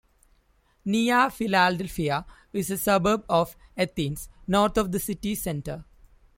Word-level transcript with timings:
Nea 0.83 1.29
Filadelfeia 1.29 2.25
is 2.53 2.71
a 2.71 2.77
suburb 2.79 3.23
of 3.29 3.55
Athens, 3.77 4.29
north 4.47 4.75
of 4.79 4.91
the 4.91 4.99
city 4.99 5.35
centre. 5.35 5.85